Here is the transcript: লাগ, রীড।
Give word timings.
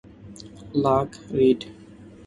লাগ, 0.83 1.09
রীড। 1.31 1.61